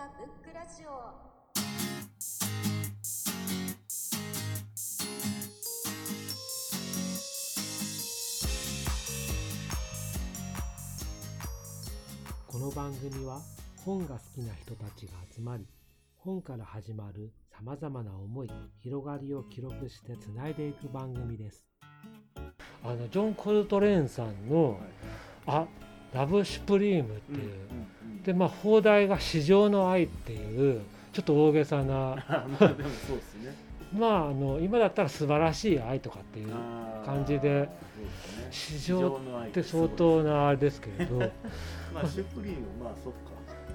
[0.00, 0.88] ブックラジオ。
[12.46, 13.42] この番組は
[13.84, 15.66] 本が好きな人たちが集まり
[16.16, 18.50] 本から始まるさまざまな思い
[18.82, 21.66] 広がりを記録してつないでいく番組です。
[22.82, 24.80] あのジョン・コルトレーンさんの
[25.46, 25.66] 「あ
[26.14, 27.68] ラブ・シュプリーム」っていう、
[28.24, 30.80] でまあ放題が「市場の愛」っていう
[31.12, 32.16] ちょっと大げさな。
[32.28, 33.54] まあでもそうですね。
[33.96, 36.48] まああの今だったら素晴らしい愛とかっていう
[37.04, 37.68] 感じで
[38.50, 41.18] 市場って相当なあれですけれど。
[41.92, 43.30] まあシュプリームまあそっか。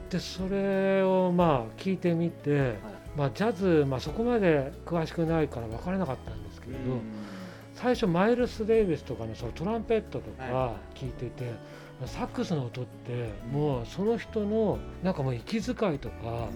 [0.09, 2.75] でそれをまあ聞いてみて、
[3.17, 6.79] まあ、ジャズ、まあ、そこまで詳しくないから分からなかったんですけれど、
[7.85, 11.51] 最初マイルス・デイビスとかのそのトランペットとかは聞いてて、
[12.07, 16.49] サックスの音ってもうその人のなんかもう息遣いとか、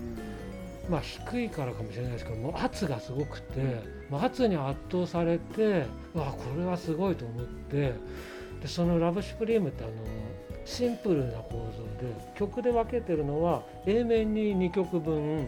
[0.89, 7.93] まあ、低いからかもしれないですけどもう圧がすごくて、まあ、圧に圧倒されてわあこれはすごいと思って
[8.63, 9.93] でその「ラブ・シュプリーム」ってあの
[10.65, 15.47] シンプルな構造で曲で分けてるのは A 面に2曲分。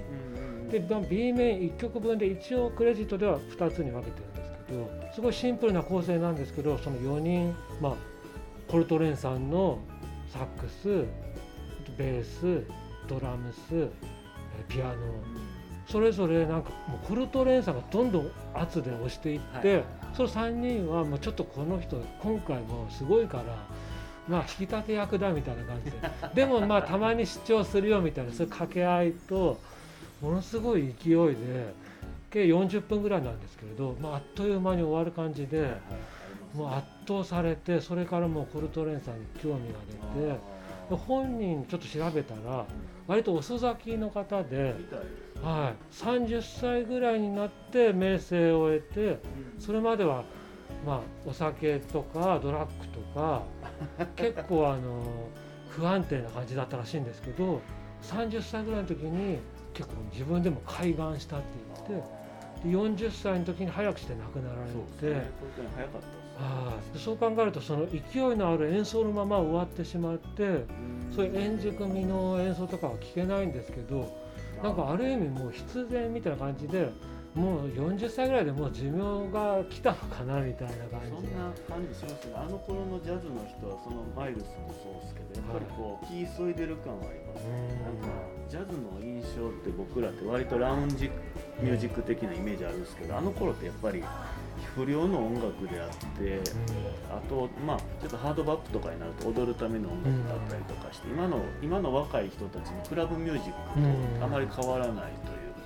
[0.69, 4.30] でまあ B 面1曲分で一応クレジットでは2つに分けてる
[5.13, 7.93] すごいシンプルな構成なんですけどその4人、まあ、
[8.67, 9.79] コルトレーンさんの
[10.29, 11.05] サックス
[11.97, 12.65] ベース
[13.07, 13.89] ドラムスえ
[14.67, 14.93] ピアノ。
[15.87, 23.43] それぞれなんかもうコルトレーンさんがどんどん圧で押していって、はいその3人はもうちょっとこの人今回もすごいから。
[24.27, 25.97] まあ引き立て役だみたいな感じで。
[26.35, 29.59] でもまあたまに主張するよみたいなそういう掛け合いと
[30.21, 31.73] ものすごい勢いで
[32.31, 35.73] 計40分ぐらいなんですけれど、まあ、あっという間に終わる感じで
[36.53, 39.79] もう圧倒されてそれからもうコルトレーンさんに興味が
[40.15, 40.39] 出て
[40.89, 42.65] で本人ちょっと調べたら
[43.07, 44.75] 割と遅咲きの方で、
[45.41, 49.19] はい、30歳ぐらいになって名声を得て
[49.59, 50.23] それまでは
[50.85, 53.43] まあお酒とかドラッグとか
[54.15, 55.03] 結構あの
[55.69, 57.61] 不安定な感じだったらしいんですけど
[58.03, 59.39] 30歳ぐらいの時に
[59.73, 61.45] 結構自分でも開眼したって
[61.87, 62.20] 言ってで
[62.65, 70.63] 40歳の時に早くして亡くなられそうてそう考えるとその勢いのある演奏のまま終わってしまって
[71.15, 74.15] そういう円熟味の演奏とかは聞けないんですけど
[74.63, 76.89] なんかある意味もう必然みたいな感じで
[77.33, 81.23] もう40歳ぐらいでもう寿命が来たのかなみたいな感そん。
[81.23, 82.33] な感じしますね。
[82.35, 87.81] あの頃のジャズの人はそのマイルスもそうですけどやっぱりこう気急いでる感はありますね。
[87.85, 88.07] なんか
[88.49, 91.09] ジャズの印象って僕らって割とラウンジ
[91.61, 94.03] ミュージック的なイメージあるんですけどあの頃ってやっぱり
[94.75, 96.39] 不良の音楽であって
[97.09, 103.53] あとまあちょっとハードバップとかになると踊るための音楽だったりとかして今の今の若い人たちのクラブミュージッ
[104.13, 105.11] クとあまり変わらないという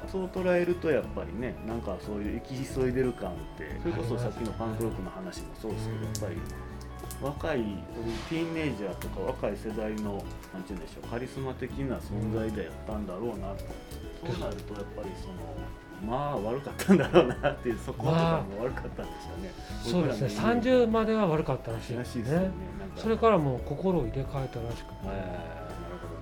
[0.01, 6.35] かそう捉えるとやっぱりねなんかそういう生き急いでる感ってそれこそさっきのパンクロックの話もそうですけどやっぱり
[7.21, 7.57] 若い
[8.29, 10.13] ティーンエイジャーとか若い世代の
[10.53, 13.63] なんて言うんでしょうカリスマ的な存在でやったんだろうなと
[14.25, 15.35] そうなるとやっぱりその
[16.05, 19.51] まあ悪かったんだろうなっていうそことかも悪かったんでしょうね。
[19.83, 20.29] そうですね。
[20.35, 22.39] 僕らのイメージ30までは悪かったらしいですね。
[22.39, 22.51] ね。
[22.95, 25.55] それからもう心を入れ替えたらしくて。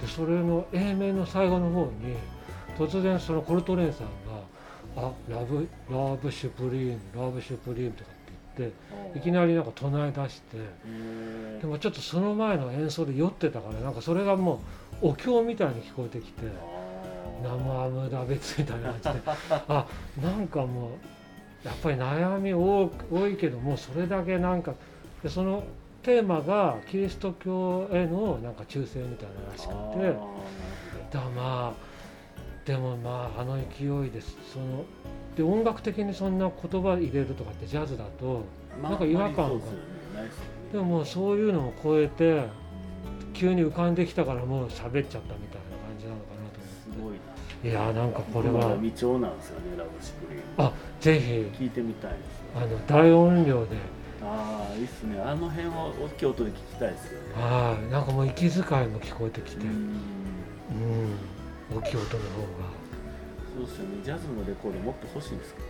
[0.04, 1.92] でそれの A 面の最後の方に
[2.78, 4.12] 突然そのコルトレーンさんが
[4.98, 8.76] 「あラブラブシュプリームラブシュプリーム」とかって言って
[9.14, 10.58] どいきなりなんか唱え出して
[11.62, 14.62] でもちょっとその前の演奏で酔ってたからなんかそれがも
[15.02, 16.83] うお経みたいに聞こえてきて「あー
[17.44, 19.32] 生アムダ別」みたいな感じで。
[19.68, 19.88] あ
[20.22, 24.74] なんかもうやっぱり悩み多多いけどもそれだけなんか
[25.22, 25.64] でその
[26.02, 30.44] テーマがキリスト教へのなんか忠誠みたいならしくて。
[31.12, 31.94] だまあ
[32.66, 34.36] でもまああの勢いです。
[34.52, 34.86] その
[35.36, 38.46] で音楽的にそんな言葉入れるとかってジャズだと
[38.82, 39.66] まあなんか違和感が。
[40.72, 42.46] でももうそういうのを超えて
[43.34, 47.33] 急に浮かんできたからもう喋っちゃったみたいな感じなのかなと思って
[47.64, 48.76] いやーなんかこれは。
[48.76, 51.32] 未調なんですよねラブシュプリームあぜひ。
[51.64, 52.22] 聞いてみたいです。
[52.56, 53.78] あの大音量で。
[54.22, 55.20] ああいいっすね。
[55.22, 57.34] あの辺は大きい音で聞きたいですよね。
[57.36, 57.92] はい。
[57.92, 59.66] なんかもう息遣いも聞こえてきて。
[59.66, 59.94] ううん。
[59.94, 61.18] ん
[61.76, 62.84] 大きい音の方が。
[63.56, 64.04] そうですよね。
[64.04, 65.68] ジャズのレコードもっと欲しいですけど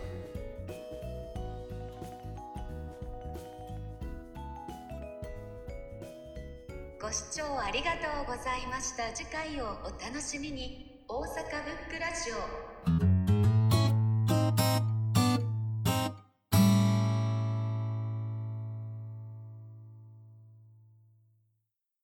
[7.00, 9.12] ご視聴ありがとうございました。
[9.14, 10.83] 次回をお楽しみに
[11.14, 12.63] 大阪ブックラジオ。